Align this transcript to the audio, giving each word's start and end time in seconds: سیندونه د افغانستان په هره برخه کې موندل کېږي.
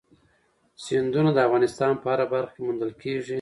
سیندونه 0.83 1.29
د 1.33 1.37
افغانستان 1.47 1.91
په 2.01 2.07
هره 2.11 2.25
برخه 2.33 2.51
کې 2.55 2.61
موندل 2.65 2.91
کېږي. 3.01 3.29